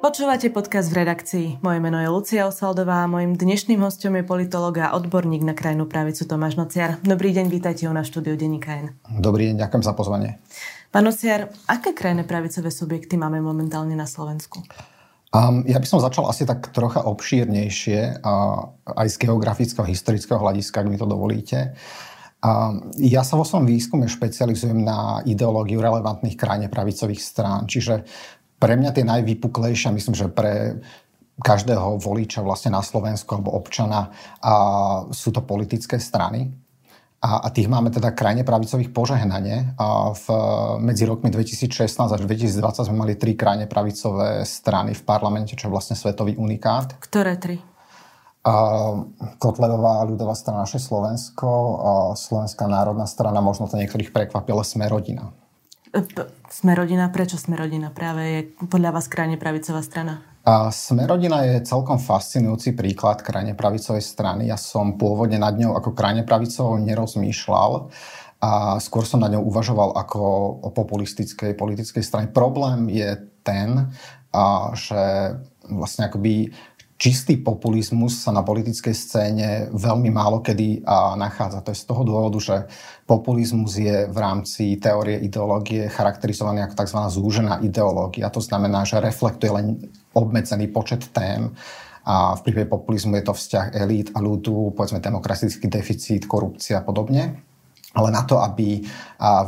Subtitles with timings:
[0.00, 1.46] Počúvate podcast v redakcii.
[1.60, 5.84] Moje meno je Lucia Osaldová a mojim dnešným hostom je politolog a odborník na krajnú
[5.84, 6.96] pravicu Tomáš Nociar.
[7.04, 8.96] Dobrý deň, vítajte u na štúdiu Denika N.
[9.20, 10.40] Dobrý deň, ďakujem za pozvanie.
[10.88, 14.64] Pán Nociar, aké krajné pravicové subjekty máme momentálne na Slovensku?
[15.36, 20.80] Um, ja by som začal asi tak trocha obšírnejšie, uh, aj z geografického, historického hľadiska,
[20.80, 21.76] ak mi to dovolíte.
[22.96, 28.08] Ja sa vo svojom výskume špecializujem na ideológiu relevantných krajne pravicových strán, čiže
[28.60, 30.78] pre mňa tie najvypuklejšie, myslím, že pre
[31.40, 34.12] každého voliča vlastne na Slovensku alebo občana
[34.44, 34.52] a
[35.08, 36.52] sú to politické strany.
[37.20, 39.76] A, a tých máme teda krajne pravicových požehnanie.
[39.76, 40.24] A v,
[40.80, 45.72] medzi rokmi 2016 až 2020 sme mali tri krajne pravicové strany v parlamente, čo je
[45.72, 46.96] vlastne svetový unikát.
[46.96, 47.60] Ktoré tri?
[48.40, 48.52] A
[49.36, 55.28] Kotlevová ľudová strana naše Slovensko, a Slovenská národná strana, možno to niektorých prekvapilo, sme rodina.
[56.50, 57.94] Sme rodina, prečo sme rodina?
[57.94, 60.26] Práve je podľa vás krajne pravicová strana?
[60.42, 64.50] A Smerodina je celkom fascinujúci príklad krajne pravicovej strany.
[64.50, 67.94] Ja som pôvodne nad ňou ako krajne pravicovou nerozmýšľal
[68.42, 70.20] a skôr som nad ňou uvažoval ako
[70.66, 72.26] o populistickej politickej strane.
[72.34, 73.14] Problém je
[73.46, 73.86] ten,
[74.34, 75.38] a že
[75.70, 76.50] vlastne akoby
[77.00, 80.84] čistý populizmus sa na politickej scéne veľmi málo kedy
[81.16, 81.64] nachádza.
[81.64, 82.56] To je z toho dôvodu, že
[83.08, 87.00] populizmus je v rámci teórie ideológie charakterizovaný ako tzv.
[87.08, 88.28] zúžená ideológia.
[88.28, 89.80] To znamená, že reflektuje len
[90.12, 91.56] obmedzený počet tém
[92.04, 96.84] a v prípade populizmu je to vzťah elít a ľudu, povedzme demokratický deficit, korupcia a
[96.84, 97.48] podobne.
[97.90, 98.86] Ale na to, aby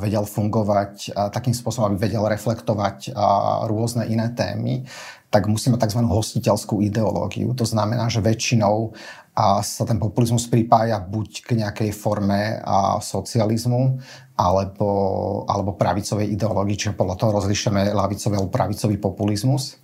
[0.02, 3.14] vedel fungovať takým spôsobom, aby vedel reflektovať
[3.70, 4.82] rôzne iné témy,
[5.30, 6.02] tak musíme tzv.
[6.02, 7.54] hostiteľskú ideológiu.
[7.54, 8.92] To znamená, že väčšinou
[9.62, 12.60] sa ten populizmus pripája buď k nejakej forme
[13.00, 14.02] socializmu
[14.36, 14.90] alebo,
[15.46, 19.78] alebo pravicovej ideológii, čiže podľa toho rozlišujeme lavicový alebo pravicový populizmus.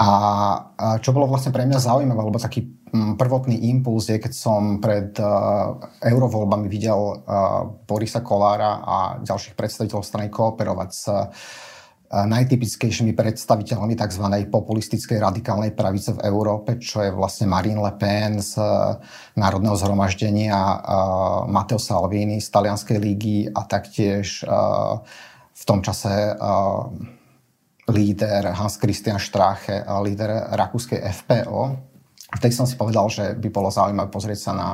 [0.00, 0.08] A,
[1.04, 5.78] čo bolo vlastne pre mňa zaujímavé, lebo taký prvotný impuls je, keď som pred uh,
[6.02, 11.30] eurovoľbami videl uh, Borisa Kolára a ďalších predstaviteľov strany kooperovať s uh,
[12.10, 14.26] najtypickejšími predstaviteľmi tzv.
[14.50, 18.58] populistickej radikálnej pravice v Európe, čo je vlastne Marine Le Pen z
[19.38, 20.58] Národného zhromaždenia,
[21.46, 24.42] Matteo Salvini z Talianskej lígy a taktiež
[25.54, 26.34] v tom čase
[27.86, 31.89] líder Hans Christian Strache, líder rakúskej FPO.
[32.30, 34.68] Vtedy som si povedal, že by bolo zaujímavé pozrieť sa na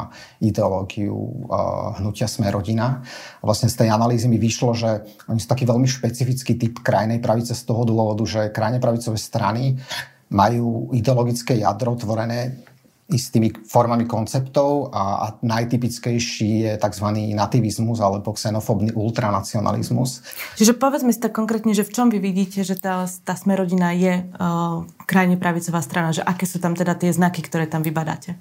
[0.44, 3.00] ideológiu uh, hnutia Sme rodina.
[3.40, 4.90] Vlastne z tej analýzy mi vyšlo, že
[5.32, 9.80] oni sú taký veľmi špecifický typ krajnej pravice z toho dôvodu, že krajne pravicové strany
[10.28, 12.60] majú ideologické jadro tvorené
[13.06, 17.06] istými formami konceptov a, a najtypickejší je tzv.
[17.38, 20.26] nativizmus alebo xenofobný ultranacionalizmus.
[20.58, 24.26] Čiže povedzme si tak konkrétne, že v čom vy vidíte, že tá, tá smerodina je
[24.26, 28.34] uh, krajne pravicová strana, že aké sú tam teda tie znaky, ktoré tam vybadáte?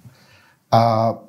[0.74, 1.22] Uh,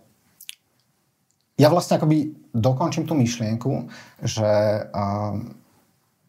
[1.61, 3.93] ja vlastne akoby dokončím tú myšlienku,
[4.25, 4.49] že
[4.89, 5.45] uh,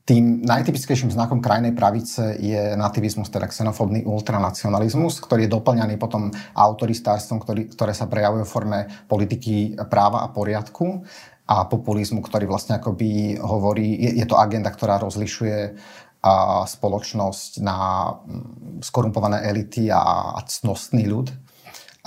[0.08, 7.44] tým najtypickejším znakom krajnej pravice je nativizmus, teda xenofóbny ultranacionalizmus, ktorý je doplňaný potom autoritárstvom,
[7.44, 8.80] ktorý, ktoré sa prejavuje v forme
[9.12, 11.04] politiky práva a poriadku
[11.44, 15.76] a populizmu, ktorý vlastne akoby hovorí, je, je to agenda, ktorá rozlišuje
[16.18, 21.30] a spoločnosť na mm, skorumpované elity a, a cnostný ľud.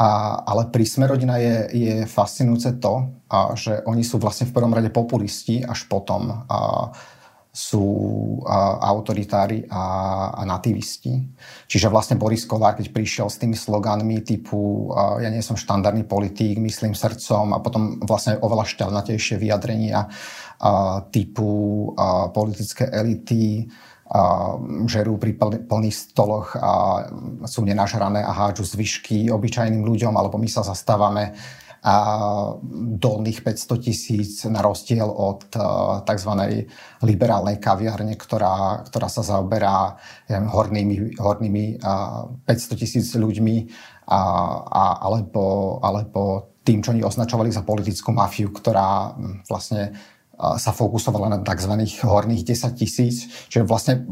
[0.00, 4.72] A, ale pri Smerodina je, je fascinujúce to, a, že oni sú vlastne v prvom
[4.72, 6.90] rade populisti, až potom a,
[7.50, 7.82] sú
[8.86, 9.82] autoritári a,
[10.38, 11.18] a nativisti.
[11.66, 16.62] Čiže vlastne Boris Kolár, keď prišiel s tými sloganmi typu ja nie som štandardný politík,
[16.62, 20.06] myslím srdcom a potom vlastne oveľa šťavnatejšie vyjadrenia
[21.10, 21.50] typu
[22.30, 23.66] politické elity
[24.90, 27.06] žerú pri plných stoloch a
[27.46, 31.69] sú nenažrané a hádžu zvyšky obyčajným ľuďom, alebo my sa zastávame a
[33.00, 35.48] dolných 500 tisíc na rozdiel od
[36.04, 36.32] tzv.
[37.00, 39.96] liberálnej kaviarne, ktorá, ktorá sa zaoberá
[40.28, 43.56] ja hornými, hornými 500 tisíc ľuďmi
[44.12, 44.20] a,
[44.60, 49.16] a, alebo, alebo tým, čo oni označovali za politickú mafiu, ktorá
[49.48, 49.96] vlastne
[50.36, 51.72] sa fokusovala na tzv.
[52.04, 53.28] horných 10 tisíc.
[53.48, 54.04] Čiže vlastne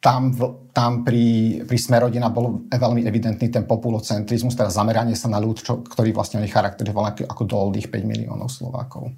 [0.00, 0.32] tam,
[0.72, 5.84] tam pri, pri Smerodina bol veľmi evidentný ten populocentrizmus, teda zameranie sa na ľud, čo,
[5.84, 9.12] ktorý vlastne oni charakterizoval ako, ako dolných 5 miliónov Slovákov.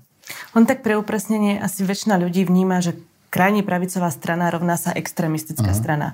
[0.59, 2.99] Len tak pre upresnenie, asi väčšina ľudí vníma, že
[3.33, 5.81] krajne pravicová strana rovná sa extrémistická uh-huh.
[5.81, 6.09] strana.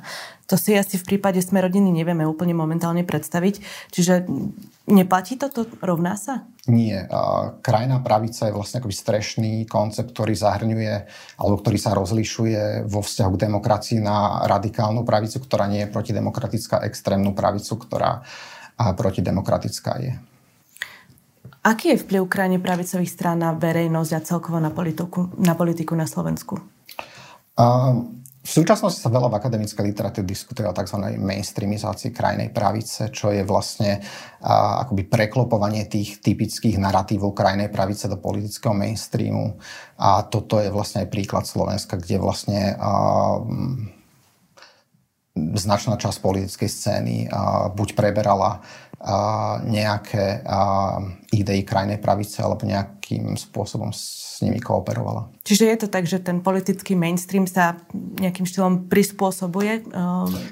[0.46, 3.58] To si asi v prípade sme rodiny nevieme úplne momentálne predstaviť.
[3.90, 4.30] Čiže
[4.88, 5.68] neplatí toto?
[5.84, 6.48] Rovná sa?
[6.68, 7.08] Nie.
[7.64, 10.94] Krajná pravica je vlastne akoby strešný koncept, ktorý zahrňuje,
[11.40, 16.84] alebo ktorý sa rozlišuje vo vzťahu k demokracii na radikálnu pravicu, ktorá nie je protidemokratická,
[16.84, 18.20] extrémnu pravicu, ktorá
[18.76, 20.12] protidemokratická je.
[21.66, 26.06] Aký je vplyv krajne pravicových strán na verejnosť a celkovo na politiku na, politiku na
[26.06, 26.62] Slovensku?
[28.48, 31.20] V súčasnosti sa veľa v akademickej literatúre diskutuje o tzv.
[31.20, 38.16] mainstreamizácii krajnej pravice, čo je vlastne uh, akoby preklopovanie tých typických narratívov krajnej pravice do
[38.16, 39.60] politického mainstreamu.
[40.00, 43.44] A toto je vlastne aj príklad Slovenska, kde vlastne uh,
[45.36, 48.64] značná časť politickej scény uh, buď preberala
[49.68, 50.42] nejaké
[51.30, 55.30] idei krajnej pravice alebo nejakým spôsobom s nimi kooperovala.
[55.42, 59.90] Čiže je to tak, že ten politický mainstream sa nejakým štýlom prispôsobuje?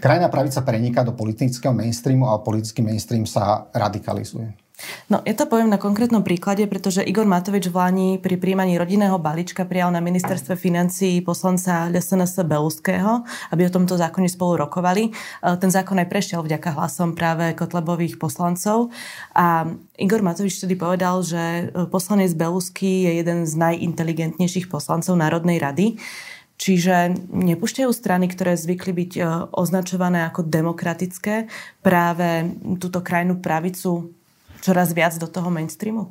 [0.02, 4.65] Krajná pravica preniká do politického mainstreamu a politický mainstream sa radikalizuje.
[5.08, 9.16] No, ja to poviem na konkrétnom príklade, pretože Igor Matovič v Lani pri príjmaní rodinného
[9.16, 13.24] balíčka prijal na ministerstve financií poslanca LSNS Beluského,
[13.56, 15.08] aby o tomto zákone spolu rokovali.
[15.08, 15.10] E,
[15.56, 18.92] ten zákon aj prešiel vďaka hlasom práve Kotlebových poslancov.
[19.32, 19.64] A
[19.96, 25.96] Igor Matovič tedy povedal, že e, poslanec Belusky je jeden z najinteligentnejších poslancov Národnej rady.
[26.56, 29.22] Čiže nepúšťajú strany, ktoré zvykli byť e,
[29.56, 31.48] označované ako demokratické,
[31.80, 34.15] práve túto krajnú pravicu
[34.66, 36.10] čoraz viac do toho mainstreamu?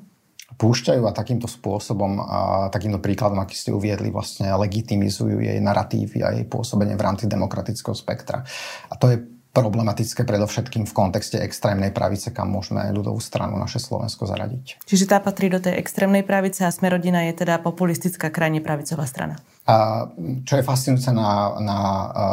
[0.56, 2.40] Púšťajú a takýmto spôsobom a
[2.72, 7.92] takýmto príkladom, aký ste uviedli, vlastne legitimizujú jej narratívy a jej pôsobenie v rámci demokratického
[7.92, 8.48] spektra.
[8.88, 9.18] A to je
[9.56, 14.84] problematické predovšetkým v kontexte extrémnej pravice, kam môžeme ľudovú stranu naše Slovensko zaradiť.
[14.84, 19.40] Čiže tá patrí do tej extrémnej pravice a Smerodina je teda populistická krajne pravicová strana.
[19.64, 20.06] A
[20.44, 21.78] čo je fascinujúce na, na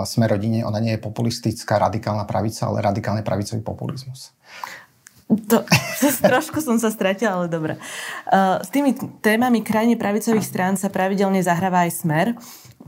[0.02, 4.34] Smerodine, ona nie je populistická radikálna pravica, ale radikálny pravicový populizmus.
[5.32, 5.64] To,
[6.30, 7.80] trošku som sa stratila, ale dobre.
[8.28, 8.94] Uh, s tými
[9.24, 12.26] témami krajine pravicových strán sa pravidelne zahráva aj smer.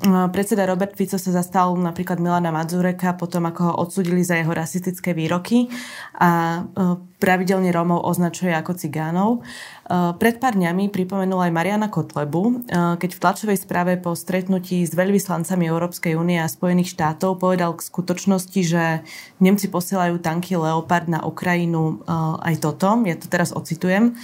[0.03, 5.15] Predseda Robert Fico sa zastal napríklad Milana Madzureka potom, ako ho odsudili za jeho rasistické
[5.15, 5.71] výroky
[6.19, 9.41] a uh, pravidelne Rómov označuje ako cigánov.
[9.89, 12.69] Pred pár dňami pripomenul aj Mariana Kotlebu,
[13.01, 17.85] keď v tlačovej správe po stretnutí s veľvyslancami Európskej únie a Spojených štátov povedal k
[17.85, 19.05] skutočnosti, že
[19.41, 22.05] Nemci posielajú tanky Leopard na Ukrajinu
[22.45, 23.01] aj toto.
[23.09, 24.17] Ja to teraz ocitujem.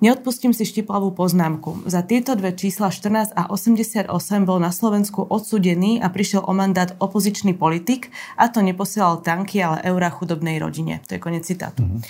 [0.00, 1.84] Neodpustím si štiplavú poznámku.
[1.84, 4.08] Za tieto dve čísla 14 a 88
[4.48, 8.08] bol na Slovensku odsudený a prišiel o mandát opozičný politik
[8.40, 11.04] a to neposielal tanky, ale eura chudobnej rodine.
[11.04, 11.84] To je konec citátu.
[11.84, 12.02] Mm-hmm.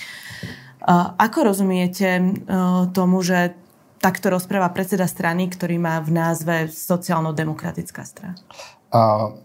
[1.18, 2.22] Ako rozumiete e,
[2.94, 3.52] tomu, že
[4.00, 8.40] takto rozpráva predseda strany, ktorý má v názve sociálno-demokratická strana?
[8.90, 9.36] Uh,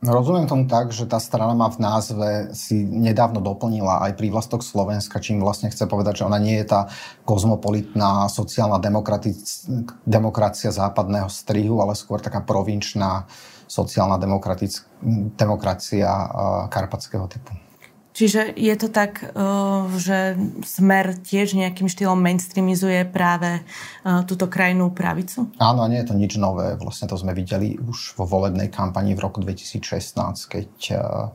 [0.00, 5.20] rozumiem tomu tak, že tá strana má v názve si nedávno doplnila aj prívlastok Slovenska,
[5.20, 6.88] čím vlastne chce povedať, že ona nie je tá
[7.28, 8.80] kozmopolitná sociálna
[10.08, 13.28] demokracia západného strihu, ale skôr taká provinčná
[13.70, 14.18] sociálna
[15.36, 16.10] demokracia
[16.72, 17.52] karpatského typu.
[18.10, 19.30] Čiže je to tak, eh,
[19.98, 20.34] že
[20.66, 25.46] Smer tiež nejakým štýlom mainstreamizuje práve eh, túto krajnú pravicu?
[25.62, 26.74] Áno, nie je to nič nové.
[26.74, 31.30] Vlastne to sme videli už vo volebnej kampani v roku 2016, keď eh,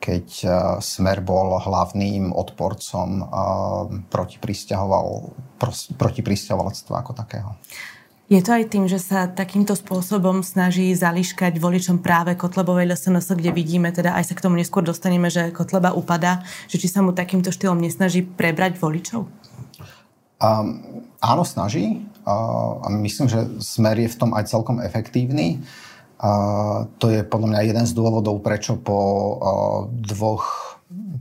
[0.00, 0.48] keď
[0.80, 3.20] Smer bol hlavným odporcom
[4.08, 4.32] proti,
[5.92, 7.52] proti pristahovalectvu ako takého.
[8.30, 13.50] Je to aj tým, že sa takýmto spôsobom snaží zališkať voličom práve Kotlebovej LSNS, kde
[13.50, 17.10] vidíme, teda aj sa k tomu neskôr dostaneme, že Kotleba upada, že či sa mu
[17.10, 19.26] takýmto štýlom nesnaží prebrať voličov?
[20.38, 22.06] Um, áno, snaží.
[22.22, 25.58] Uh, a myslím, že Smer je v tom aj celkom efektívny.
[26.22, 29.34] Uh, to je podľa mňa jeden z dôvodov, prečo po uh,
[29.90, 30.78] dvoch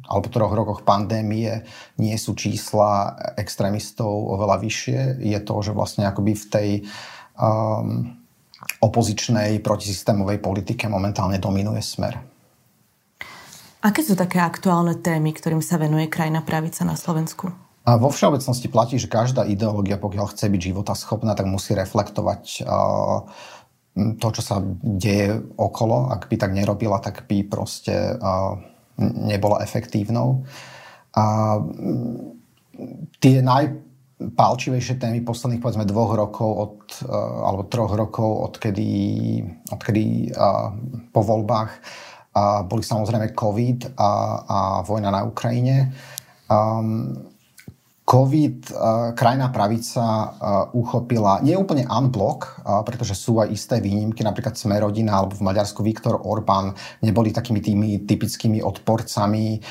[0.10, 1.62] alebo troch rokoch pandémie
[2.02, 5.22] nie sú čísla extrémistov oveľa vyššie.
[5.22, 6.70] Je to, že vlastne akoby v tej
[7.38, 8.18] um,
[8.82, 12.18] opozičnej protisystémovej politike momentálne dominuje smer.
[13.80, 17.48] Aké sú také aktuálne témy, ktorým sa venuje krajina pravica na Slovensku?
[17.88, 20.62] A vo všeobecnosti platí, že každá ideológia, pokiaľ chce byť
[21.00, 23.24] schopná, tak musí reflektovať uh,
[24.20, 26.12] to, čo sa deje okolo.
[26.12, 28.60] Ak by tak nerobila, tak by proste uh,
[29.00, 30.44] nebola efektívnou.
[31.16, 31.56] A
[33.20, 36.76] tie najpálčivejšie témy posledných povedzme dvoch rokov od,
[37.08, 38.92] uh, alebo troch rokov, odkedy,
[39.72, 40.76] odkedy uh,
[41.10, 41.72] po voľbách
[42.30, 44.12] a boli samozrejme COVID a,
[44.46, 45.90] a vojna na Ukrajine.
[46.46, 47.18] Um,
[48.10, 50.30] COVID uh, krajná pravica uh,
[50.74, 55.86] uchopila nie úplne unblock, uh, pretože sú aj isté výnimky, napríklad Smerodina alebo v Maďarsku
[55.86, 56.74] Viktor Orbán
[57.06, 59.62] neboli takými tými typickými odporcami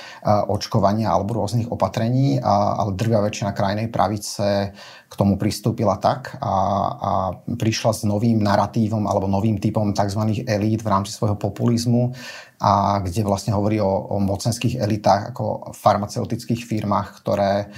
[0.54, 4.70] očkovania alebo rôznych opatrení, ale drvia väčšina krajnej pravice
[5.08, 6.54] k tomu pristúpila tak a,
[6.94, 7.12] a
[7.48, 10.44] prišla s novým naratívom alebo novým typom tzv.
[10.46, 12.12] elít v rámci svojho populizmu,
[12.58, 17.70] a kde vlastne hovorí o, o mocenských elitách ako farmaceutických firmách, ktoré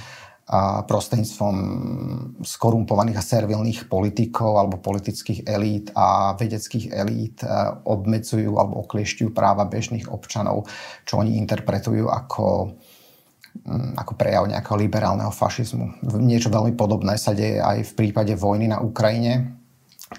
[0.51, 1.55] a prostredníctvom
[2.43, 7.47] skorumpovaných a servilných politikov alebo politických elít a vedeckých elít e,
[7.87, 10.67] obmedzujú alebo okliešťujú práva bežných občanov,
[11.07, 12.75] čo oni interpretujú ako,
[13.63, 16.03] mm, ako prejav nejakého liberálneho fašizmu.
[16.19, 19.55] Niečo veľmi podobné sa deje aj v prípade vojny na Ukrajine.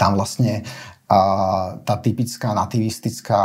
[0.01, 0.65] Tam vlastne
[1.85, 3.37] tá typická nativistická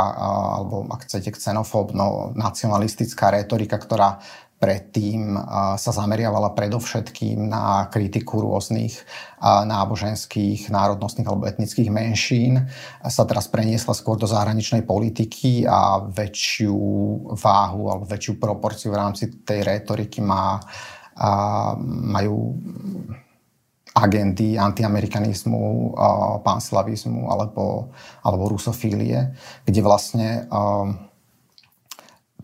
[0.56, 4.24] alebo ak chcete xenofóbno nacionalistická retorika, ktorá
[4.58, 5.38] predtým
[5.78, 8.90] sa zameriavala predovšetkým na kritiku rôznych
[9.42, 12.66] náboženských, národnostných alebo etnických menšín,
[13.06, 16.74] sa teraz preniesla skôr do zahraničnej politiky a väčšiu
[17.38, 20.58] váhu alebo väčšiu proporciu v rámci tej retoriky má,
[21.86, 22.58] majú
[23.94, 25.94] agendy antiamerikanizmu,
[26.42, 29.34] panslavizmu alebo, alebo rusofílie,
[29.66, 30.46] kde vlastne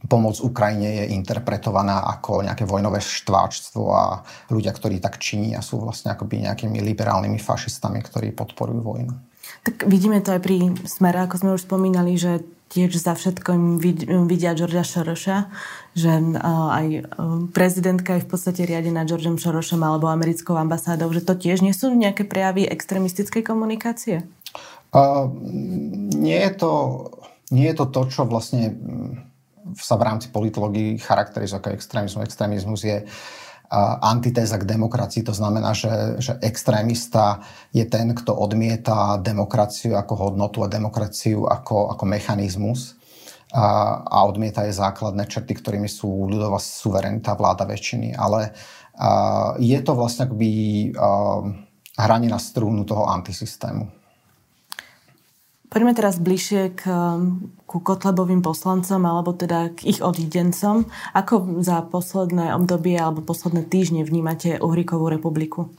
[0.05, 4.21] pomoc Ukrajine je interpretovaná ako nejaké vojnové štváčstvo a
[4.53, 9.15] ľudia, ktorí tak činí a sú vlastne akoby nejakými liberálnymi fašistami, ktorí podporujú vojnu.
[9.65, 13.79] Tak vidíme to aj pri smere, ako sme už spomínali, že tiež za všetko
[14.27, 15.47] vidia Georgia Šoroša,
[15.95, 16.11] že
[16.43, 17.07] aj
[17.55, 21.93] prezidentka je v podstate riadená Georgeom Šorošom alebo americkou ambasádou, že to tiež nie sú
[21.95, 24.27] nejaké prejavy extremistickej komunikácie?
[24.91, 25.31] Uh,
[26.19, 26.73] nie, je to,
[27.55, 28.75] nie je to to, čo vlastne
[29.73, 32.23] sa v rámci politológii charakterizuje ako extrémizmus.
[32.29, 32.99] Extrémizmus je
[34.05, 35.25] antitéza k demokracii.
[35.25, 37.41] To znamená, že, že extrémista
[37.73, 42.95] je ten, kto odmieta demokraciu ako hodnotu a demokraciu ako, ako mechanizmus
[43.55, 48.15] a, a odmieta aj základné črty, ktorými sú ľudová suverenita, vláda väčšiny.
[48.15, 48.53] Ale
[48.95, 50.51] a, je to vlastne akoby
[50.95, 51.43] a,
[51.99, 54.04] hranie na strúnu toho antisystému.
[55.75, 60.87] Poďme teraz bližšie k, um, ku Kotlebovým poslancom alebo teda k ich odídencom.
[61.11, 65.75] Ako za posledné obdobie alebo posledné týždne vnímate Uhríkovú republiku?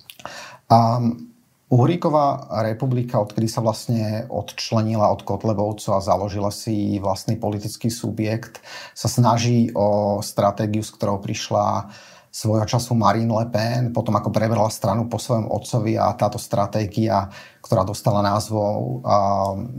[0.68, 1.32] Um,
[1.72, 8.60] Uhríková republika, odkedy sa vlastne odčlenila od Kotlebovcov a založila si vlastný politický subjekt,
[8.92, 11.90] sa snaží o stratégiu, s ktorou prišla
[12.36, 17.32] svojho času Marine Le Pen, potom ako prebrala stranu po svojom otcovi a táto stratégia,
[17.64, 19.00] ktorá dostala názvou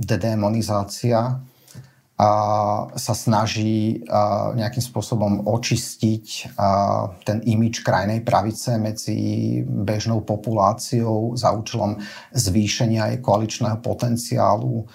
[0.01, 1.37] dedemonizácia,
[2.17, 2.29] a
[2.97, 11.53] sa snaží uh, nejakým spôsobom očistiť uh, ten imič krajnej pravice medzi bežnou populáciou za
[11.53, 12.01] účelom
[12.33, 14.89] zvýšenia jej koaličného potenciálu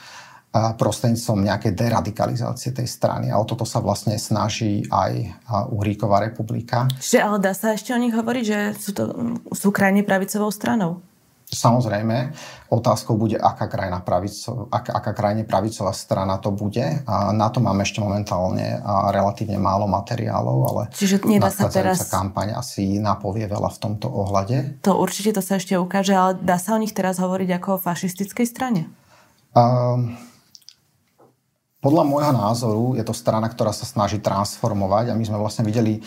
[0.51, 3.31] prostredníctvom nejakej deradikalizácie tej strany.
[3.31, 5.31] A o toto sa vlastne snaží aj
[5.71, 6.91] Uhríková republika.
[6.99, 9.03] Čiže ale dá sa ešte o nich hovoriť, že sú, to,
[9.55, 10.99] sú krajne pravicovou stranou?
[11.51, 12.31] Samozrejme,
[12.71, 17.03] otázkou bude, aká, krajina pravico, aká, aká krajine pravicová strana to bude.
[17.03, 18.79] A na to máme ešte momentálne
[19.11, 22.07] relatívne málo materiálov, ale Čiže nedá sa teraz...
[22.07, 24.79] kampaň asi napovie veľa v tomto ohľade.
[24.87, 27.83] To určite to sa ešte ukáže, ale dá sa o nich teraz hovoriť ako o
[27.83, 28.87] fašistickej strane?
[29.51, 30.15] Um,
[31.81, 35.97] podľa môjho názoru je to strana, ktorá sa snaží transformovať a my sme vlastne videli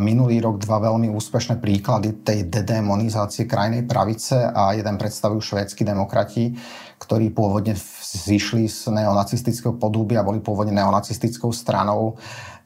[0.00, 6.56] minulý rok dva veľmi úspešné príklady tej dedemonizácie krajnej pravice a jeden predstavujú švédsky demokrati,
[6.96, 12.16] ktorí pôvodne zišli z neonacistického podúbia, boli pôvodne neonacistickou stranou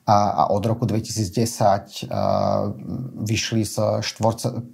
[0.07, 2.71] a, od roku 2010 uh,
[3.23, 4.67] vyšli z 4%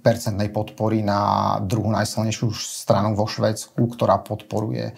[0.49, 4.93] podpory na druhú najsilnejšiu stranu vo Švédsku, ktorá podporuje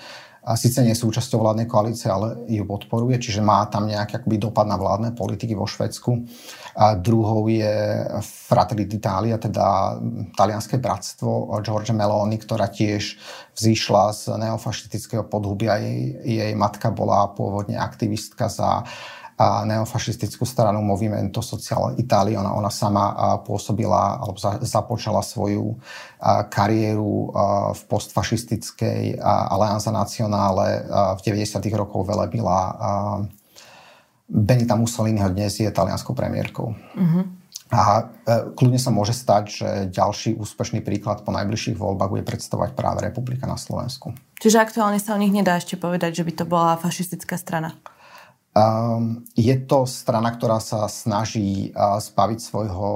[0.58, 4.66] síce nie je súčasťou vládnej koalície, ale ju podporuje, čiže má tam nejaký akoby dopad
[4.66, 6.26] na vládne politiky vo Švedsku.
[6.82, 9.98] A druhou je Fratelli d'Italia, teda
[10.34, 13.22] talianské bratstvo George Meloni, ktorá tiež
[13.54, 15.78] vzýšla z neofašistického podhubia.
[15.78, 19.21] Jej, jej matka bola pôvodne aktivistka za a
[19.66, 22.40] neofašistickú stranu Movimento Sociale Italia.
[22.42, 25.78] Ona, ona sama pôsobila alebo za, započala svoju
[26.50, 27.34] kariéru
[27.74, 30.86] v postfašistickej Alianza Nacionále
[31.18, 31.58] v 90.
[31.74, 32.60] rokoch velebila
[34.32, 36.72] Benita Mussoliniho dnes je talianskou premiérkou.
[36.72, 37.24] Mm-hmm.
[37.72, 38.04] A e,
[38.56, 43.48] kľudne sa môže stať, že ďalší úspešný príklad po najbližších voľbách bude predstavovať práve Republika
[43.48, 44.16] na Slovensku.
[44.40, 47.76] Čiže aktuálne sa o nich nedá ešte povedať, že by to bola fašistická strana?
[48.52, 52.90] Um, je to strana, ktorá sa snaží zbaviť svojho,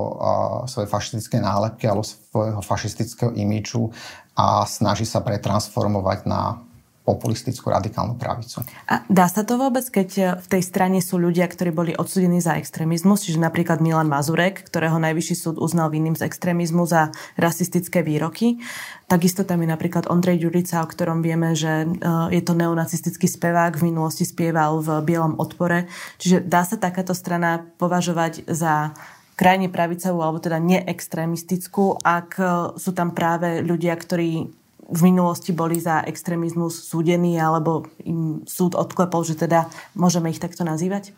[0.67, 3.87] svojej fašistické nálepky alebo svojho fašistického imiču
[4.35, 6.59] a snaží sa pretransformovať na
[7.05, 8.65] populistickú radikálnu pravicu.
[8.89, 12.57] A dá sa to vôbec, keď v tej strane sú ľudia, ktorí boli odsudení za
[12.57, 18.57] extrémizmus, čiže napríklad Milan Mazurek, ktorého najvyšší súd uznal vinným z extrémizmu za rasistické výroky.
[19.05, 21.87] Takisto tam je napríklad Ondrej Ďurica, o ktorom vieme, že e,
[22.33, 25.85] je to neonacistický spevák, v minulosti spieval v Bielom odpore.
[26.17, 28.97] Čiže dá sa takáto strana považovať za
[29.37, 32.43] krajne pravicovú alebo teda neextrémistickú, ak e,
[32.81, 39.25] sú tam práve ľudia, ktorí v minulosti boli za extrémizmus súdení alebo im súd odklepol,
[39.25, 41.11] že teda môžeme ich takto nazývať?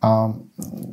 [0.00, 0.32] A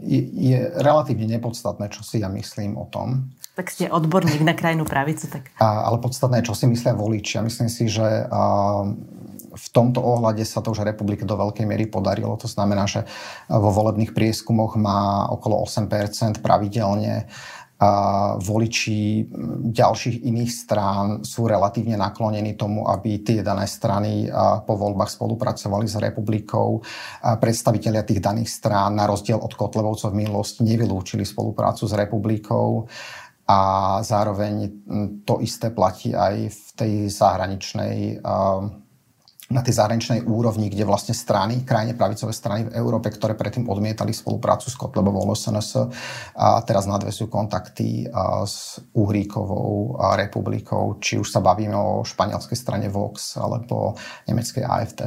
[0.04, 3.32] je, je relatívne nepodstatné, čo si ja myslím o tom.
[3.56, 5.32] Tak ste odborník na krajnú pravicu.
[5.32, 5.56] Tak.
[5.58, 7.40] A, ale podstatné je, čo si myslia voliči.
[7.40, 8.40] Ja myslím si, že a,
[9.58, 12.38] v tomto ohľade sa to už republike do veľkej miery podarilo.
[12.38, 13.10] To znamená, že
[13.50, 17.26] vo volebných prieskumoch má okolo 8% pravidelne
[18.42, 19.30] voliči
[19.70, 24.26] ďalších iných strán sú relatívne naklonení tomu, aby tie dané strany
[24.66, 26.82] po voľbách spolupracovali s republikou.
[27.22, 32.90] Predstavitelia tých daných strán, na rozdiel od Kotlevovcov v minulosti, nevylúčili spoluprácu s republikou
[33.46, 33.60] a
[34.02, 34.54] zároveň
[35.22, 38.26] to isté platí aj v tej zahraničnej
[39.48, 44.12] na tej zahraničnej úrovni, kde vlastne strany, krajine pravicové strany v Európe, ktoré predtým odmietali
[44.12, 45.88] spoluprácu s Kotlebovou SNS
[46.36, 48.12] a teraz nadvesujú kontakty
[48.44, 53.96] s Uhríkovou republikou, či už sa bavíme o španielskej strane Vox alebo
[54.28, 55.02] nemeckej AFD.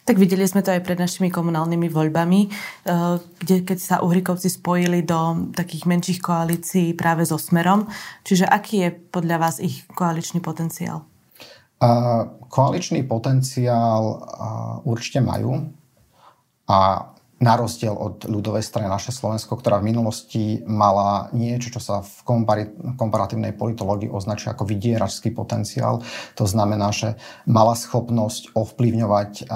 [0.00, 2.48] Tak videli sme to aj pred našimi komunálnymi voľbami, e,
[3.46, 7.86] kde keď sa Uhrikovci spojili do takých menších koalícií práve so Smerom.
[8.26, 11.09] Čiže aký je podľa vás ich koaličný potenciál?
[12.50, 14.02] Koaličný potenciál
[14.84, 15.72] určite majú
[16.68, 17.08] a
[17.40, 22.44] na rozdiel od ľudovej strany naše Slovensko, ktorá v minulosti mala niečo, čo sa v
[23.00, 26.04] komparatívnej politológii označuje ako vydieračský potenciál.
[26.36, 27.16] To znamená, že
[27.48, 29.48] mala schopnosť ovplyvňovať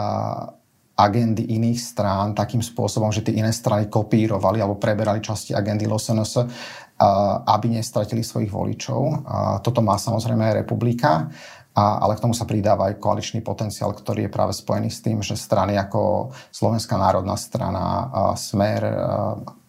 [0.97, 6.41] agendy iných strán takým spôsobom, že tie iné strany kopírovali alebo preberali časti agendy LSNS,
[7.45, 9.29] aby nestratili svojich voličov.
[9.61, 11.29] Toto má samozrejme aj republika.
[11.75, 15.19] A, ale k tomu sa pridáva aj koaličný potenciál, ktorý je práve spojený s tým,
[15.19, 18.07] že strany ako Slovenská národná strana,
[18.39, 18.87] Smer,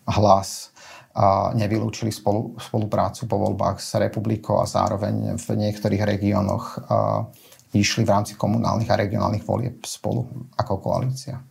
[0.05, 0.69] Hlas
[1.57, 6.77] nevylúčili spolu, spoluprácu po voľbách s republikou a zároveň v niektorých regiónoch
[7.73, 10.27] išli v rámci komunálnych a regionálnych volieb spolu
[10.59, 11.41] ako koalícia.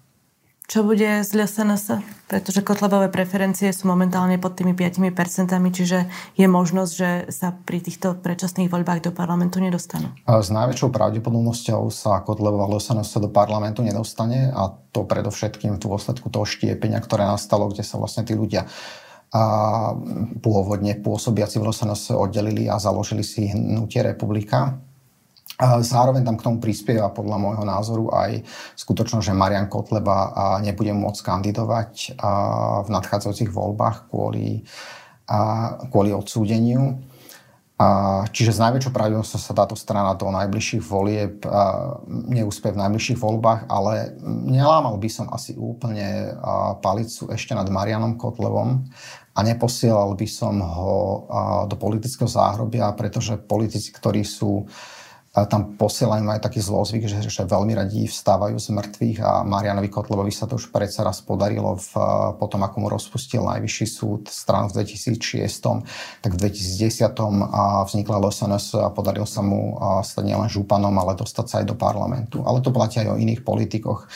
[0.65, 2.01] Čo bude z LSNS?
[2.25, 6.09] Pretože kotlebové preferencie sú momentálne pod tými 5%, čiže
[6.41, 10.09] je možnosť, že sa pri týchto predčasných voľbách do parlamentu nedostanú.
[10.25, 16.49] S najväčšou pravdepodobnosťou sa kotlebová LSNS do parlamentu nedostane a to predovšetkým v dôsledku toho
[16.49, 18.65] štiepenia, ktoré nastalo, kde sa vlastne tí ľudia
[19.35, 19.45] a
[20.39, 24.79] pôvodne pôsobiaci v LSNS oddelili a založili si hnutie republika
[25.63, 28.43] Zároveň tam k tomu prispieva podľa môjho názoru aj
[28.75, 32.19] skutočnosť, že Marian Kotleba nebude môcť kandidovať
[32.83, 34.67] v nadchádzajúcich voľbách kvôli,
[35.95, 36.99] kvôli odsúdeniu.
[38.31, 41.43] Čiže s najväčšou pravdepodobnosťou sa táto strana do najbližších volieb
[42.07, 44.15] neúspie v najbližších voľbách, ale
[44.47, 46.35] nelámal by som asi úplne
[46.83, 48.87] palicu ešte nad Marianom Kotlevom
[49.35, 51.27] a neposielal by som ho
[51.67, 54.71] do politického záhrobia, pretože politici, ktorí sú
[55.35, 60.31] tam posielajú aj taký zlozvyk, že, že veľmi radi vstávajú z mŕtvych a Marianovi Kotlebovi
[60.31, 61.91] sa to už predsa raz podarilo v,
[62.39, 65.43] potom, ako mu rozpustil najvyšší súd stranu v 2006,
[66.23, 67.19] tak v 2010
[67.91, 69.75] vznikla LSNS a podarilo sa mu
[70.07, 72.47] stať nielen županom, ale dostať sa aj do parlamentu.
[72.47, 74.07] Ale to platí aj o iných politikoch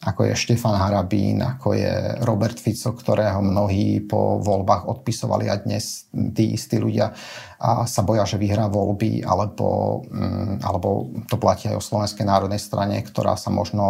[0.00, 1.92] ako je Štefan Harabín, ako je
[2.24, 7.12] Robert Fico, ktorého mnohí po voľbách odpisovali a dnes tí istí ľudia
[7.60, 12.56] a sa boja, že vyhrá voľby, alebo, mm, alebo to platí aj o Slovenskej národnej
[12.56, 13.84] strane, ktorá sa možno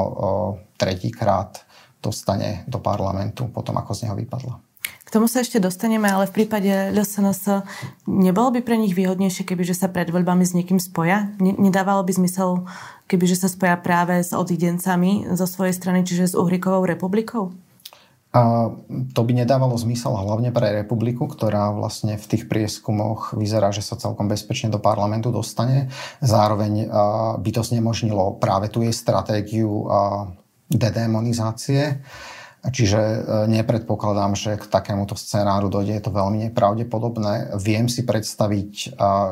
[0.75, 1.63] tretíkrát
[2.03, 4.70] dostane do parlamentu potom, ako z neho vypadla.
[5.11, 7.67] Tomu sa ešte dostaneme, ale v prípade LSNS
[8.07, 11.35] nebolo by pre nich výhodnejšie, kebyže sa pred voľbami s niekým spoja?
[11.43, 12.71] Nedávalo by zmysel,
[13.11, 17.51] kebyže sa spoja práve s odidencami zo svojej strany, čiže s Uhrikovou republikou?
[18.31, 18.71] A
[19.11, 23.99] to by nedávalo zmysel hlavne pre republiku, ktorá vlastne v tých prieskumoch vyzerá, že sa
[23.99, 25.91] celkom bezpečne do parlamentu dostane.
[26.23, 26.87] Zároveň
[27.43, 29.91] by to znemožnilo práve tú jej stratégiu
[30.71, 31.99] dedemonizácie
[32.61, 33.19] Čiže e,
[33.49, 35.97] nepredpokladám, že k takémuto scenáru dojde.
[35.97, 37.57] Je to veľmi nepravdepodobné.
[37.57, 38.87] Viem si predstaviť, e,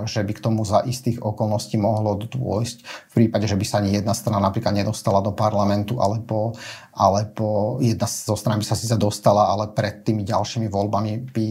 [0.08, 4.00] že by k tomu za istých okolností mohlo dôjsť v prípade, že by sa ani
[4.00, 6.56] jedna strana napríklad nedostala do parlamentu, alebo,
[6.96, 11.48] alebo jedna zo strany by sa síce dostala, ale pred tými ďalšími voľbami by,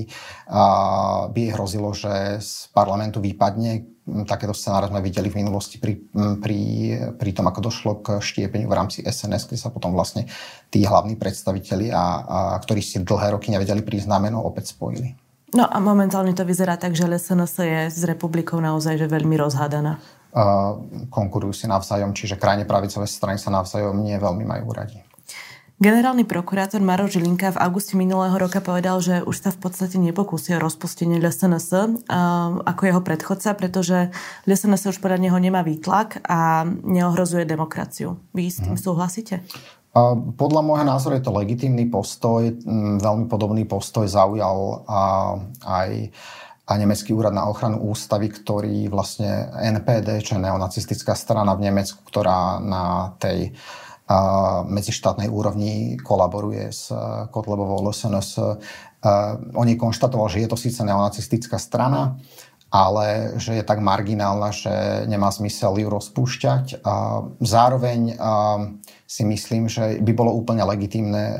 [1.29, 5.99] by hrozilo, že z parlamentu vypadne takéto scenáre sme videli v minulosti pri,
[6.39, 6.59] pri,
[7.19, 10.25] pri tom, ako došlo k štiepeniu v rámci SNS, kde sa potom vlastne
[10.71, 15.15] tí hlavní predstaviteľi, a, a ktorí si dlhé roky nevedeli prísť na meno, opäť spojili.
[15.55, 19.99] No a momentálne to vyzerá tak, že SNS je s republikou naozaj že veľmi rozhádaná.
[20.27, 24.99] Uh, konkurujú si navzájom, čiže krajne pravicové strany sa navzájom nie veľmi majú radi.
[25.77, 30.57] Generálny prokurátor Maro Žilinka v auguste minulého roka povedal, že už sa v podstate nepokúsi
[30.57, 32.01] o rozpustenie LSNS
[32.65, 34.09] ako jeho predchodca, pretože
[34.49, 38.17] LSNS už podľa neho nemá výtlak a neohrozuje demokraciu.
[38.33, 38.81] Vy s tým mhm.
[38.81, 39.45] súhlasíte?
[40.33, 42.57] Podľa môjho názoru je to legitímny postoj.
[42.97, 44.81] Veľmi podobný postoj zaujal
[45.61, 46.09] aj
[46.67, 52.03] a nemecký úrad na ochranu ústavy, ktorý vlastne NPD, čo je neonacistická strana v Nemecku,
[52.03, 53.86] ktorá na tej uh,
[54.63, 58.29] medzištátnej úrovni kolaboruje s eh, Kotlebovou LSNS.
[58.39, 58.43] Eh,
[59.53, 62.15] on jej konštatoval, že je to síce neonacistická strana,
[62.71, 66.83] ale že je tak marginálna, že nemá zmysel ju rozpúšťať.
[67.43, 68.17] Zároveň eh,
[69.03, 71.39] si myslím, že by bolo úplne legitimné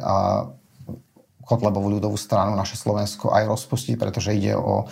[1.47, 4.84] Kotlebovú ľudovú stranu, naše Slovensko, aj rozpustiť, pretože ide o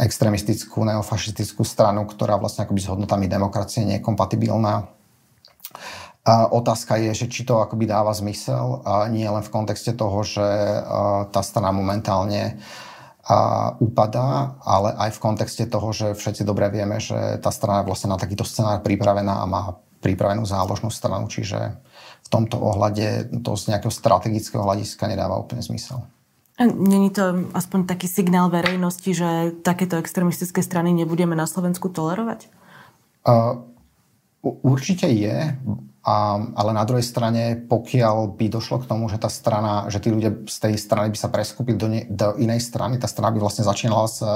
[0.00, 4.88] extremistickú, neofašistickú stranu, ktorá vlastne akoby s hodnotami demokracie nie je kompatibilná.
[6.30, 10.22] A otázka je, že či to akoby dáva zmysel, a nie len v kontexte toho,
[10.22, 10.46] že
[11.34, 12.62] tá strana momentálne
[13.26, 17.90] a upadá, ale aj v kontexte toho, že všetci dobre vieme, že tá strana je
[17.90, 21.58] vlastne na takýto scenár pripravená a má pripravenú záložnú stranu, čiže
[22.22, 25.98] v tomto ohľade to z nejakého strategického hľadiska nedáva úplne zmysel.
[26.62, 32.46] Není to aspoň taký signál verejnosti, že takéto extremistické strany nebudeme na Slovensku tolerovať?
[33.26, 33.66] Uh,
[34.44, 35.58] určite je.
[36.00, 40.08] A, ale na druhej strane, pokiaľ by došlo k tomu, že tá strana, že tí
[40.08, 43.40] ľudia z tej strany by sa preskúpili do, ne, do inej strany, tá strana by
[43.40, 44.32] vlastne začínala s a,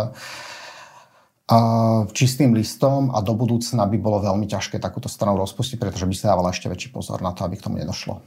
[2.12, 6.36] čistým listom a do budúcna by bolo veľmi ťažké takúto stranu rozpustiť, pretože by sa
[6.36, 8.20] dávala ešte väčší pozor na to, aby k tomu nedošlo.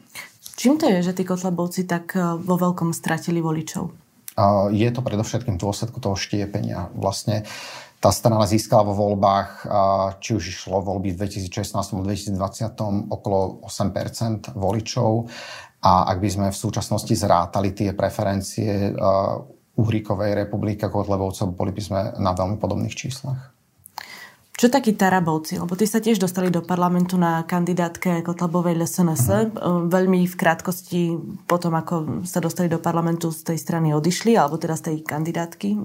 [0.58, 4.08] Čím to je, že tí Kotlebovci tak e, vo veľkom stratili voličov?
[4.69, 6.93] Je to predovšetkým dôsledku toho štiepenia.
[6.93, 7.41] Vlastne
[7.98, 9.50] tá strana získala vo voľbách,
[10.22, 15.26] či už išlo voľby v 2016 2020 okolo 8% voličov
[15.82, 18.94] a ak by sme v súčasnosti zrátali tie preferencie
[19.78, 23.54] Uhríkovej republiky a Kotlebovcov, boli by sme na veľmi podobných číslach.
[24.58, 25.62] Čo takí Tarabovci?
[25.62, 29.26] Lebo tí sa tiež dostali do parlamentu na kandidátke Kotlebovej LSNS.
[29.30, 29.86] Uh-huh.
[29.86, 31.14] Veľmi v krátkosti
[31.46, 35.78] potom, ako sa dostali do parlamentu z tej strany odišli, alebo teda z tej kandidátky.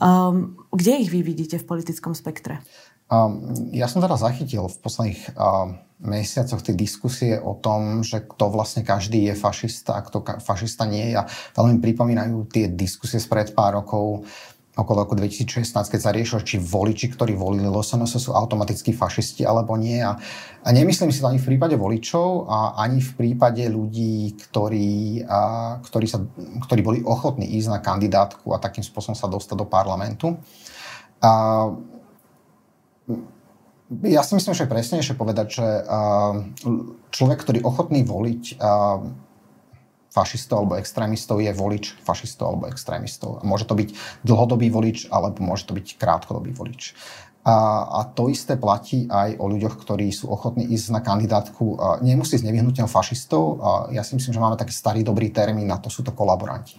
[0.00, 2.64] Um, kde ich vy vidíte v politickom spektre?
[3.12, 8.50] Um, ja som teda zachytil v posledných um, mesiacoch tie diskusie o tom, že kto
[8.50, 11.20] vlastne každý je fašista a kto ka- fašista nie je.
[11.20, 14.24] A veľmi pripomínajú tie diskusie spred pár rokov
[14.72, 19.76] okolo roku 2016, keď sa riešilo, či voliči, ktorí volili LSNS sú automaticky fašisti alebo
[19.76, 20.00] nie.
[20.00, 20.16] A,
[20.64, 25.76] a nemyslím si to ani v prípade voličov a ani v prípade ľudí, ktorí, a,
[25.84, 26.24] ktorí, sa,
[26.64, 30.40] ktorí boli ochotní ísť na kandidátku a takým spôsobom sa dostať do parlamentu.
[31.20, 31.68] A,
[34.08, 35.66] ja si myslím, že je presnejšie povedať, že
[37.12, 38.56] človek, ktorý ochotný voliť
[40.12, 43.40] fašistov alebo extrémistov je volič fašistov alebo extrémistov.
[43.40, 43.88] Môže to byť
[44.28, 46.92] dlhodobý volič alebo môže to byť krátkodobý volič.
[47.42, 51.74] A, a to isté platí aj o ľuďoch, ktorí sú ochotní ísť na kandidátku.
[51.74, 53.58] A nemusí ísť nevyhnutne fašistov.
[53.58, 56.78] A ja si myslím, že máme taký starý dobrý termín na to, sú to kolaboranti.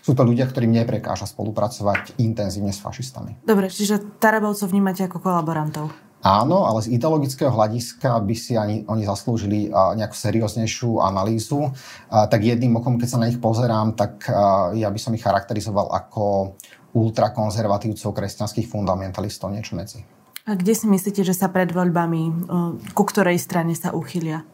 [0.00, 3.44] Sú to ľudia, ktorým neprekáža spolupracovať intenzívne s fašistami.
[3.44, 5.92] Dobre, čiže Tarabovcov vnímate ako kolaborantov?
[6.28, 11.72] Áno, ale z ideologického hľadiska by si ani oni zaslúžili nejakú serióznejšiu analýzu.
[12.12, 14.28] Tak jedným okom, keď sa na nich pozerám, tak
[14.76, 16.52] ja by som ich charakterizoval ako
[16.92, 20.04] ultrakonzervatívcov kresťanských fundamentalistov, niečo medzi.
[20.48, 22.48] A kde si myslíte, že sa pred voľbami,
[22.92, 24.44] ku ktorej strane sa uchylia?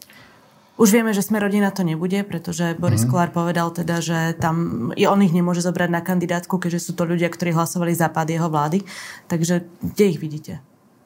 [0.75, 3.15] Už vieme, že sme rodina to nebude, pretože Boris mm.
[3.15, 7.31] Kolár povedal teda, že tam on ich nemôže zobrať na kandidátku, keďže sú to ľudia,
[7.31, 8.83] ktorí hlasovali za pád jeho vlády.
[9.31, 10.59] Takže kde ich vidíte?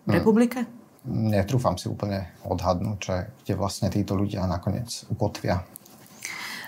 [0.08, 0.18] V mhm.
[0.24, 0.58] republike?
[1.08, 5.60] Netrúfam si úplne odhadnúť, že kde vlastne títo ľudia nakoniec ukotvia.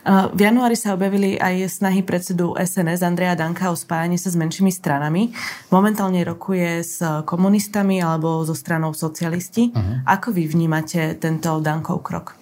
[0.09, 4.73] V januári sa objavili aj snahy predsedu SNS Andreja Danka o spájanie sa s menšími
[4.73, 5.29] stranami.
[5.69, 9.69] Momentálne rokuje s komunistami alebo so stranou socialisti.
[9.69, 10.01] Uh-huh.
[10.09, 12.33] Ako vy vnímate tento Dankov krok?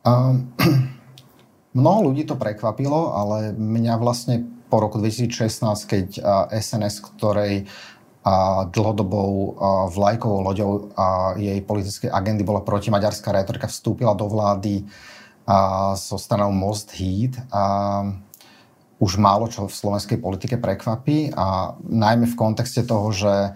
[0.00, 0.56] Um,
[1.76, 6.06] mnoho ľudí to prekvapilo, ale mňa vlastne po roku 2016, keď
[6.56, 7.68] SNS, ktorej
[8.26, 9.54] a dlhodobou
[9.94, 10.90] vlajkovou loďou
[11.38, 14.82] jej politickej agendy bola protimaďarská retorika, vstúpila do vlády
[15.46, 17.38] a so stranou Most Heat.
[17.54, 17.62] A
[18.98, 23.54] už málo čo v slovenskej politike prekvapí a najmä v kontexte toho, že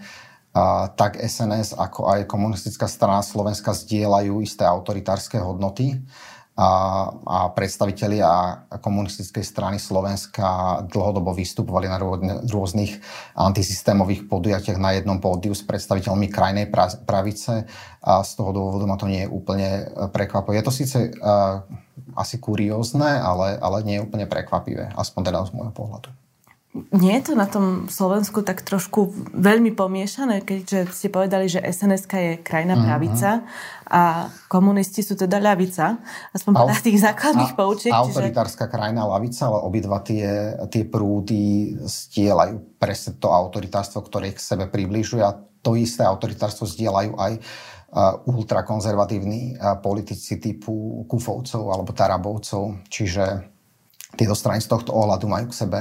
[0.55, 5.99] a, tak SNS ako aj komunistická strana Slovenska zdieľajú isté autoritárske hodnoty
[6.51, 6.69] a,
[7.23, 11.95] a predstavitelia komunistickej strany Slovenska dlhodobo vystupovali na
[12.43, 12.99] rôznych
[13.39, 16.67] antisystémových podujatiach na jednom pódiu s predstaviteľmi krajnej
[17.07, 17.65] pravice
[18.03, 20.59] a z toho dôvodu ma to nie je úplne prekvapivé.
[20.59, 21.63] Je to síce uh,
[22.19, 26.20] asi kuriózne, ale, ale nie je úplne prekvapivé, aspoň teda z môjho pohľadu.
[26.71, 32.07] Nie je to na tom Slovensku tak trošku veľmi pomiešané, keďže ste povedali, že sns
[32.07, 32.83] je krajná mhm.
[32.87, 33.91] pravica mm-hmm.
[33.91, 35.99] a komunisti sú teda ľavica,
[36.31, 37.91] aspoň podľa tých základných poučiek.
[37.91, 38.73] Autoritárska čiže...
[38.79, 45.19] krajná ľavica, ale obidva tie, tie prúdy stielajú presne to autoritárstvo, ktoré k sebe približuje
[45.19, 47.33] a to isté autoritárstvo stielajú aj
[48.23, 52.87] ultrakonzervatívni politici typu Kufovcov alebo Tarabovcov.
[52.87, 53.51] Čiže
[54.15, 55.79] tieto strany z tohto ohľadu majú k sebe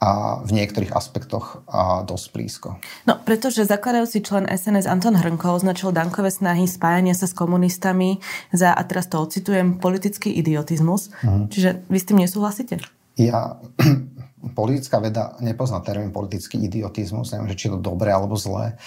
[0.00, 2.68] a v niektorých aspektoch a dosť blízko.
[3.04, 8.16] No, pretože zakladajúci člen SNS Anton Hrnko označil Dankové snahy spájania sa s komunistami
[8.48, 11.12] za, a teraz to ocitujem, politický idiotizmus.
[11.20, 11.44] Uh-huh.
[11.52, 12.80] Čiže vy s tým nesúhlasíte?
[13.20, 13.60] Ja,
[14.58, 18.80] politická veda nepozná termín politický idiotizmus, neviem, že či je to dobré alebo zlé.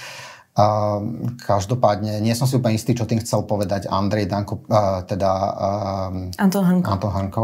[0.53, 0.97] A
[1.45, 4.61] každopádne, nie som si úplne istý, čo tým chcel povedať Andrej Danko,
[5.05, 5.29] teda
[6.37, 6.89] Anton Hrnko.
[6.89, 7.43] Anton Hrnko.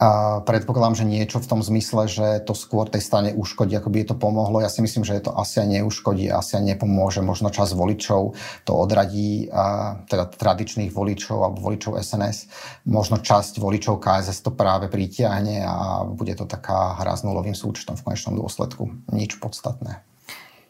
[0.00, 3.96] A predpokladám, že niečo v tom zmysle, že to skôr tej strane uškodí, ako by
[4.00, 4.64] je to pomohlo.
[4.64, 7.20] Ja si myslím, že to asi aj neuškodí, asi aj nepomôže.
[7.20, 8.32] Možno čas voličov
[8.64, 12.48] to odradí, a, teda tradičných voličov alebo voličov SNS.
[12.88, 17.92] Možno časť voličov KSS to práve pritiahne a bude to taká hra s nulovým súčtom
[18.00, 18.88] v konečnom dôsledku.
[19.12, 20.00] Nič podstatné.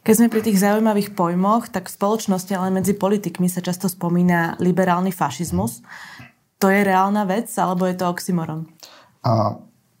[0.03, 4.59] Keď sme pri tých zaujímavých pojmoch, tak v spoločnosti, ale medzi politikmi sa často spomína
[4.59, 5.79] liberálny fašizmus.
[6.59, 8.67] To je reálna vec, alebo je to oxymoron?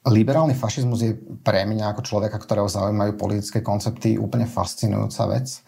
[0.01, 1.13] Liberálny fašizmus je
[1.45, 5.61] pre mňa ako človeka, ktorého zaujímajú politické koncepty, úplne fascinujúca vec.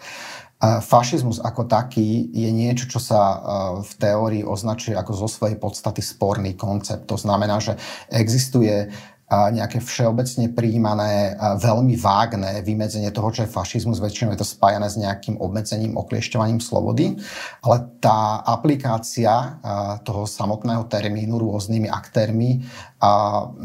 [0.64, 3.22] Fašizmus ako taký je niečo, čo sa
[3.84, 7.06] v teórii označuje ako zo svojej podstaty sporný koncept.
[7.12, 7.76] To znamená, že
[8.08, 8.90] existuje
[9.34, 14.04] nejaké všeobecne príjmané, veľmi vágne vymedzenie toho, čo je fašizmus.
[14.04, 17.18] Väčšinou je to spájané s nejakým obmedzením, okliešťovaním slobody.
[17.66, 19.58] Ale tá aplikácia
[20.06, 22.62] toho samotného termínu rôznymi aktérmi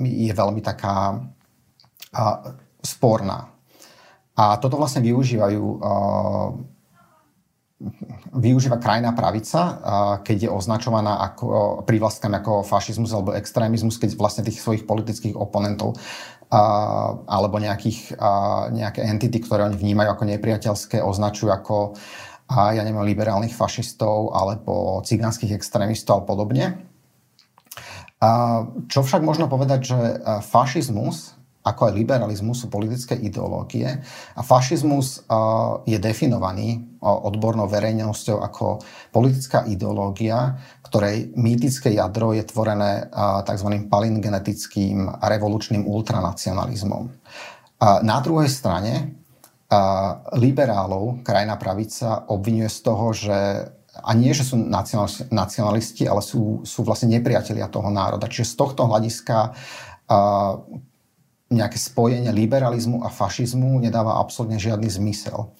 [0.06, 1.20] je veľmi taká
[2.80, 3.52] sporná.
[4.38, 5.64] A toto vlastne využívajú
[8.34, 9.78] využíva krajná pravica,
[10.26, 15.94] keď je označovaná ako prívlastkami ako fašizmus alebo extrémizmus, keď vlastne tých svojich politických oponentov
[17.30, 18.18] alebo nejakých,
[18.74, 21.94] nejaké entity, ktoré oni vnímajú ako nepriateľské, označujú ako
[22.50, 26.82] ja neviem, liberálnych fašistov alebo cigánskych extrémistov a podobne.
[28.90, 29.98] Čo však možno povedať, že
[30.42, 33.84] fašizmus ako aj liberalizmus sú politické ideológie
[34.34, 35.26] a fašizmus
[35.84, 38.80] je definovaný odbornou verejnosťou ako
[39.12, 43.12] politická ideológia, ktorej mýtické jadro je tvorené
[43.44, 43.68] tzv.
[43.90, 47.04] palingenetickým a revolučným ultranacionalizmom.
[47.82, 49.18] Na druhej strane
[50.32, 53.38] liberálov krajná pravica obvinuje z toho, že
[53.98, 54.54] a nie, že sú
[55.28, 58.30] nacionalisti, ale sú, sú vlastne nepriatelia toho národa.
[58.30, 59.58] Čiže z tohto hľadiska
[61.48, 65.52] nejaké spojenie liberalizmu a fašizmu nedáva absolútne žiadny zmysel.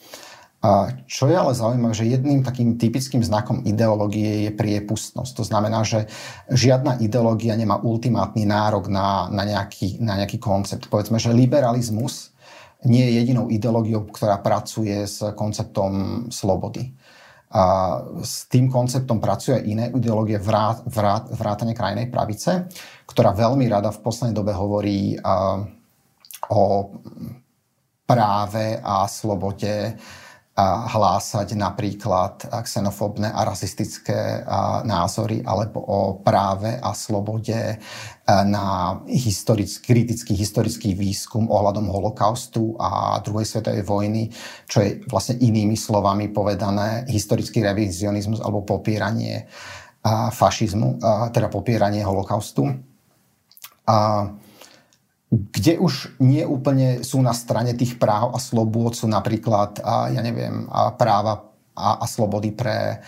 [0.59, 5.33] A čo je ale zaujímavé, že jedným takým typickým znakom ideológie je priepustnosť.
[5.38, 6.11] To znamená, že
[6.51, 10.90] žiadna ideológia nemá ultimátny nárok na, na, nejaký, na nejaký koncept.
[10.90, 12.35] Povedzme, že liberalizmus
[12.90, 16.90] nie je jedinou ideológiou, ktorá pracuje s konceptom slobody.
[17.55, 22.66] A s tým konceptom pracuje iné ideológie vrát, vrát, vrátane krajnej pravice,
[23.07, 25.64] ktorá veľmi rada v poslednej dobe hovorí a,
[26.50, 26.92] o
[28.08, 29.96] práve a slobode
[30.58, 34.42] hlásať napríklad xenofóbne a rasistické
[34.82, 37.78] názory alebo o práve a slobode
[38.26, 44.34] na historický, kritický historický výskum ohľadom holokaustu a druhej svetovej vojny,
[44.66, 49.46] čo je vlastne inými slovami povedané historický revizionizmus alebo popieranie
[50.34, 50.98] fašizmu,
[51.30, 52.66] teda popieranie holokaustu.
[53.87, 54.26] A
[55.28, 60.24] kde už nie úplne sú na strane tých práv a slobôd, sú napríklad, a, ja
[60.24, 63.04] neviem, a práva a, a slobody pre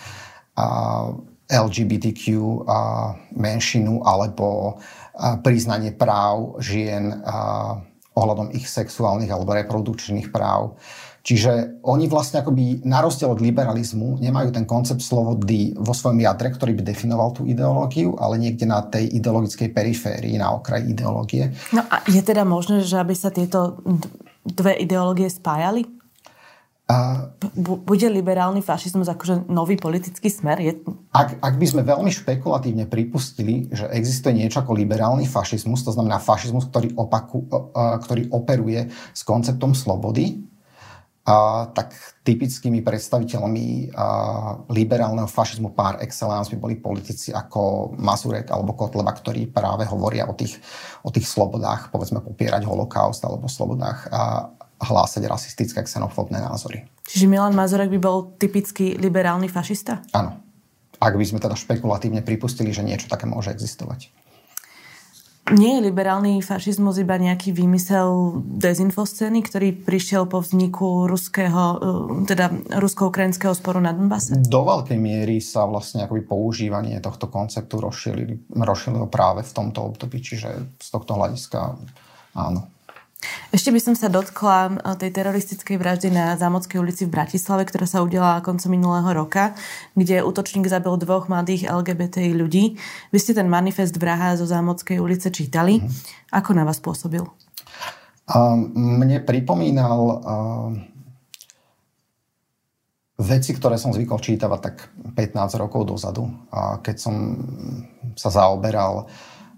[0.53, 0.65] a,
[1.51, 2.25] LGBTQ
[2.69, 2.77] a
[3.33, 4.77] menšinu alebo
[5.17, 7.81] a, priznanie práv žien a,
[8.11, 10.77] ohľadom ich sexuálnych alebo reprodukčných práv.
[11.21, 16.49] Čiže oni vlastne akoby na rozdiel od liberalizmu nemajú ten koncept slobody vo svojom jadre,
[16.49, 21.53] ktorý by definoval tú ideológiu, ale niekde na tej ideologickej periférii, na okraji ideológie.
[21.69, 23.85] No a je teda možné, že aby sa tieto
[24.41, 25.85] dve ideológie spájali?
[26.89, 27.29] A...
[27.61, 30.57] Bude liberálny fašizmus akože nový politický smer?
[30.59, 30.81] Je...
[31.13, 36.17] Ak, ak by sme veľmi špekulatívne pripustili, že existuje niečo ako liberálny fašizmus, to znamená
[36.17, 37.45] fašizmus, ktorý, opaku,
[37.77, 40.49] ktorý operuje s konceptom slobody,
[41.31, 41.95] a, tak
[42.27, 44.05] typickými predstaviteľmi a,
[44.67, 50.35] liberálneho fašizmu par excellence by boli politici ako Mazurek alebo Kotleba, ktorí práve hovoria o
[50.35, 50.59] tých,
[51.07, 56.83] o tých slobodách, povedzme popierať holokaust alebo slobodách a hlásať rasistické xenofóbne názory.
[57.07, 60.03] Čiže Milan Mazurek by bol typický liberálny fašista?
[60.11, 60.41] Áno.
[61.01, 64.13] Ak by sme teda špekulatívne pripustili, že niečo také môže existovať
[65.49, 72.53] nie je liberálny fašizmus iba nejaký výmysel dezinfoscény, ktorý prišiel po vzniku ruského, e, teda
[72.77, 74.37] rusko-ukrajinského sporu na Donbase?
[74.37, 80.77] Do veľkej miery sa vlastne akoby používanie tohto konceptu rozšírilo práve v tomto období, čiže
[80.77, 81.59] z tohto hľadiska
[82.37, 82.69] áno.
[83.51, 87.85] Ešte by som sa dotkla eh, tej teroristickej vraždy na Zámodskej ulici v Bratislave, ktorá
[87.85, 89.53] sa udiala koncom minulého roka,
[89.93, 92.79] kde útočník zabil dvoch mladých LGBTI ľudí.
[93.13, 95.79] Vy ste ten manifest vraha zo Zámodskej ulice čítali.
[95.79, 96.33] Mm-hmm.
[96.33, 97.23] Ako na vás pôsobil?
[98.71, 100.71] Mne pripomínal um,
[103.19, 104.75] veci, ktoré som zvykol čítavať tak
[105.13, 106.31] 15 rokov dozadu,
[106.81, 107.15] keď som
[108.17, 109.11] sa zaoberal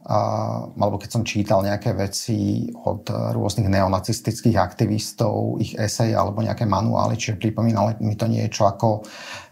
[0.04, 7.16] alebo keď som čítal nejaké veci od rôznych neonacistických aktivistov, ich esej alebo nejaké manuály,
[7.16, 9.00] čiže pripomínalo mi to niečo ako,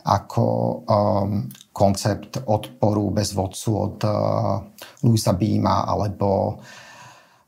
[0.03, 0.45] ako
[0.83, 4.59] um, koncept odporu bez vodcu od uh,
[5.07, 6.59] Luisa Bíma alebo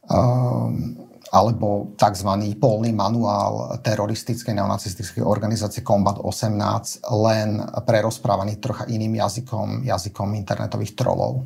[0.07, 2.29] um, alebo tzv.
[2.61, 11.41] polný manuál teroristickej neonacistickej organizácie Combat 18, len prerozprávaný trocha iným jazykom, jazykom internetových trolov.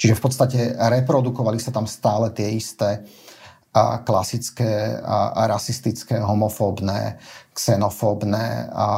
[0.00, 3.04] Čiže v podstate reprodukovali sa tam stále tie isté
[3.76, 7.20] a klasické a, rasistické, homofóbne,
[7.52, 8.88] xenofóbne a,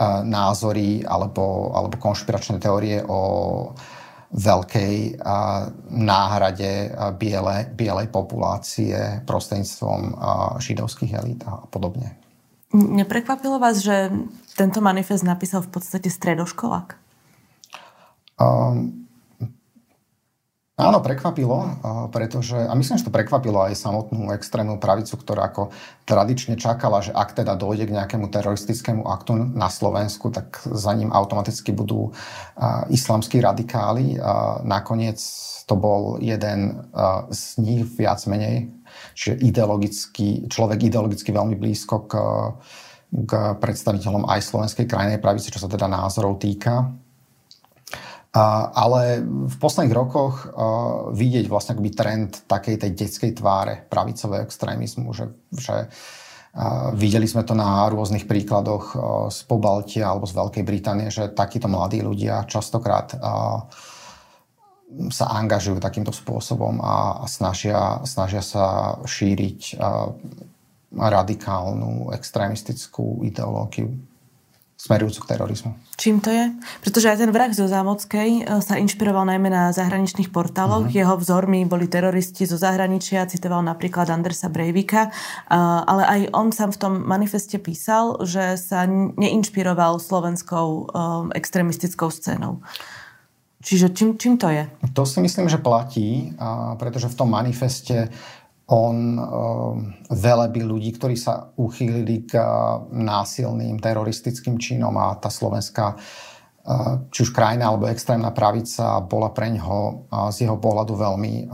[0.00, 3.20] a názory alebo, alebo konšpiračné teórie o
[4.32, 10.00] veľkej a, náhrade a, biele, bielej populácie prostredníctvom
[10.58, 12.16] židovských elít a podobne.
[12.74, 14.10] Neprekvapilo vás, že
[14.58, 17.05] tento manifest napísal v podstate stredoškolák?
[18.36, 19.06] Um,
[20.76, 21.80] Áno, prekvapilo,
[22.12, 25.72] pretože, a myslím, že to prekvapilo aj samotnú extrémnu pravicu, ktorá ako
[26.04, 31.16] tradične čakala, že ak teda dojde k nejakému teroristickému aktu na Slovensku, tak za ním
[31.16, 32.12] automaticky budú
[32.92, 34.20] islamskí radikáli.
[34.68, 35.16] Nakoniec
[35.64, 36.92] to bol jeden
[37.32, 38.68] z nich viac menej,
[39.16, 42.12] čiže ideologicky, človek ideologicky veľmi blízko k,
[43.16, 43.32] k
[43.64, 46.84] predstaviteľom aj slovenskej krajnej pravice, čo sa teda názorov týka
[48.76, 50.44] ale v posledných rokoch
[51.16, 55.88] vidieť vlastne akoby trend takej tej detskej tváre pravicového extrémizmu, že, že
[56.96, 58.84] videli sme to na rôznych príkladoch
[59.32, 63.16] z Pobaltia alebo z Veľkej Británie, že takíto mladí ľudia častokrát
[65.10, 69.80] sa angažujú takýmto spôsobom a snažia, snažia sa šíriť
[70.96, 73.92] radikálnu extrémistickú ideológiu
[74.76, 75.70] smerujúcu k terorizmu.
[75.96, 76.52] Čím to je?
[76.84, 80.86] Pretože aj ten vrah zo Zámockej e, sa inšpiroval najmä na zahraničných portáloch.
[80.86, 80.94] Uh-huh.
[81.00, 85.10] Jeho vzormi boli teroristi zo zahraničia, citoval napríklad Andersa Breivika, e,
[85.82, 88.84] ale aj on sám v tom manifeste písal, že sa
[89.16, 90.80] neinšpiroval slovenskou e,
[91.40, 92.60] extremistickou scénou.
[93.66, 94.62] Čiže čím, čím to je?
[94.94, 96.30] To si myslím, že platí,
[96.78, 98.14] pretože v tom manifeste
[98.66, 99.78] on uh,
[100.10, 107.18] veleby ľudí, ktorí sa uchýlili k uh, násilným teroristickým činom a tá slovenská uh, či
[107.22, 109.78] už krajina alebo extrémna pravica bola pre ňoho
[110.10, 111.46] uh, z jeho pohľadu veľmi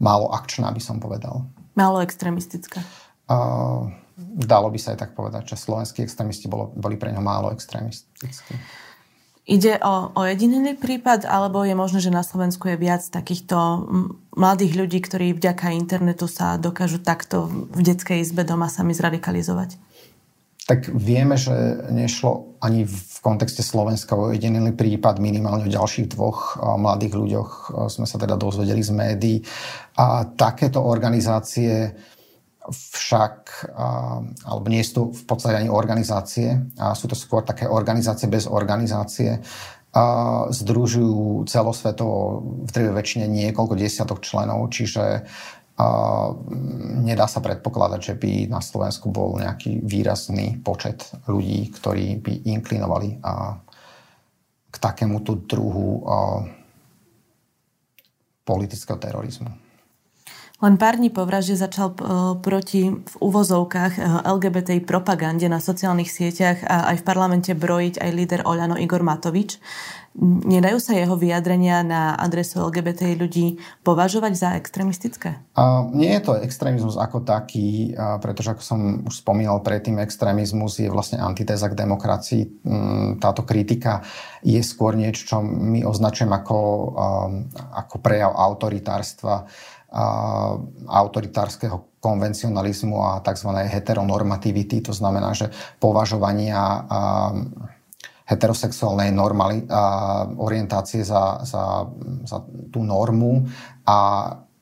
[0.00, 1.44] málo akčná, by som povedal.
[1.76, 2.80] Málo extrémistická.
[4.16, 8.56] Dalo by sa aj tak povedať, že slovenskí extrémisti bolo, boli pre ňo málo extrémistickí.
[9.44, 13.56] Ide o, o jediný prípad, alebo je možné, že na Slovensku je viac takýchto
[14.32, 19.76] mladých ľudí, ktorí vďaka internetu sa dokážu takto v detskej izbe doma sami zradikalizovať?
[20.64, 21.52] Tak vieme, že
[21.92, 27.50] nešlo ani v kontexte Slovenska o jediný prípad, minimálne o ďalších dvoch mladých ľuďoch
[27.92, 29.38] sme sa teda dozvedeli z médií.
[30.00, 31.92] A takéto organizácie
[32.72, 33.68] však,
[34.44, 38.48] alebo nie sú to v podstate ani organizácie, a sú to skôr také organizácie bez
[38.48, 39.44] organizácie,
[40.50, 45.22] združujú celosvetovo v drvej väčšine niekoľko desiatok členov, čiže
[47.02, 53.18] nedá sa predpokladať, že by na Slovensku bol nejaký výrazný počet ľudí, ktorí by inklinovali
[54.70, 56.02] k takémuto druhu
[58.46, 59.63] politického terorizmu.
[60.64, 61.96] Len pár dní po vražde začal e,
[62.40, 68.10] proti v úvozovkách e, LGBT propagande na sociálnych sieťach a aj v parlamente brojiť aj
[68.16, 69.60] líder Oľano Igor Matovič.
[70.24, 75.42] Nedajú sa jeho vyjadrenia na adresu LGBT ľudí považovať za extrémistické?
[75.90, 81.18] Nie je to extrémizmus ako taký, pretože ako som už spomínal predtým, extrémizmus je vlastne
[81.18, 82.42] antitéza k demokracii.
[82.62, 84.06] Um, táto kritika
[84.46, 86.58] je skôr niečo, čo my označujem ako,
[87.74, 89.50] ako prejav autoritárstva
[90.90, 93.50] autoritárskeho konvencionalizmu a tzv.
[93.70, 96.84] heteronormativity, to znamená, že považovania
[98.24, 99.64] heterosexuálnej normali,
[100.36, 101.86] orientácie za, za,
[102.24, 102.38] za
[102.72, 103.46] tú normu
[103.84, 103.98] a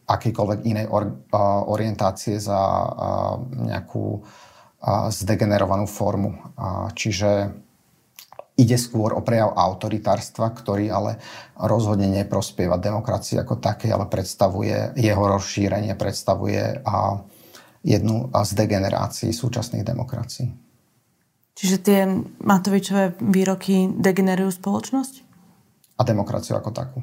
[0.03, 1.25] akýkoľvek inej or,
[1.71, 2.61] orientácie za
[3.55, 4.19] nejakú
[5.15, 6.35] zdegenerovanú formu.
[6.93, 7.55] Čiže
[8.53, 11.17] Ide skôr o prejav autoritárstva, ktorý ale
[11.57, 17.25] rozhodne neprospieva demokracii ako také, ale predstavuje jeho rozšírenie, predstavuje a
[17.81, 20.53] jednu z degenerácií súčasných demokracií.
[21.57, 22.01] Čiže tie
[22.45, 25.15] Matovičové výroky degenerujú spoločnosť?
[25.97, 26.99] A demokraciu ako takú.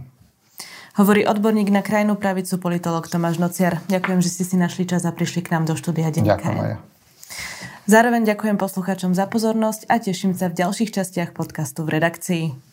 [0.98, 3.80] Hovorí odborník na krajnú pravicu politolog Tomáš Nociar.
[3.88, 6.38] Ďakujem, že ste si našli čas a prišli k nám do štúdia Denníka.
[6.38, 6.80] Ďakujem aj ja.
[7.90, 12.69] Zároveň ďakujem poslucháčom za pozornosť a teším sa v ďalších častiach podcastu v redakcii.